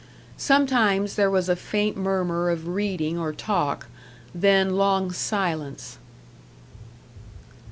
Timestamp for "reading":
2.69-3.19